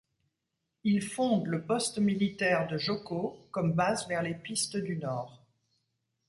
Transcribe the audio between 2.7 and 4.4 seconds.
Joko comme base vers les